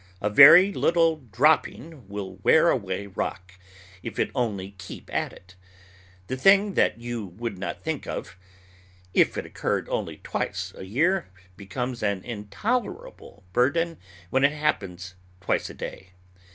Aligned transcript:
A 0.19 0.31
very 0.31 0.73
little 0.73 1.17
dropping 1.31 2.07
will 2.09 2.37
wear 2.37 2.71
away 2.71 3.05
rock, 3.05 3.59
if 4.01 4.17
it 4.17 4.31
only 4.33 4.71
keep 4.79 5.13
at 5.13 5.31
it. 5.31 5.53
The 6.25 6.35
thing 6.35 6.73
that 6.73 6.97
you 6.99 7.27
would 7.27 7.59
not 7.59 7.83
think 7.83 8.07
of, 8.07 8.35
if 9.13 9.37
it 9.37 9.45
occurred 9.45 9.87
only 9.89 10.17
twice 10.17 10.73
a 10.75 10.85
year, 10.85 11.29
becomes 11.55 12.01
an 12.01 12.23
intolerable 12.23 13.43
burden 13.53 13.99
when 14.31 14.43
it 14.43 14.53
happens 14.53 15.13
twice 15.39 15.69
a 15.69 15.75
day. 15.75 16.13